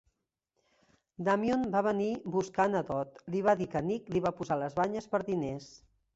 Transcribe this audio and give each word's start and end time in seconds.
Damion 1.27 1.65
va 1.75 1.83
venir 1.87 2.07
buscant 2.37 2.79
a 2.81 2.81
Dot, 2.89 3.21
li 3.35 3.45
va 3.51 3.57
dir 3.61 3.69
que 3.75 3.85
Nick 3.93 4.11
li 4.17 4.25
va 4.29 4.35
posar 4.41 4.61
les 4.65 4.81
banyes 4.83 5.11
per 5.15 5.23
diners. 5.31 5.71